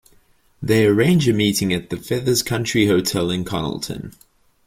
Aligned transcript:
They 0.63 0.87
arrange 0.87 1.27
a 1.27 1.31
meeting 1.31 1.71
at 1.71 1.91
The 1.91 1.97
Feathers 1.97 2.41
Country 2.41 2.87
Hotel 2.87 3.29
in 3.29 3.45
Connelton. 3.45 4.15